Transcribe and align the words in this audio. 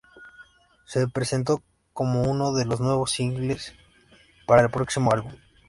Se 0.85 1.07
presentó 1.07 1.61
como 1.93 2.23
uno 2.23 2.53
de 2.53 2.65
los 2.65 2.79
nuevos 2.79 3.11
singles 3.11 3.75
para 4.47 4.63
el 4.63 4.71
próximo 4.71 5.11
álbum. 5.13 5.33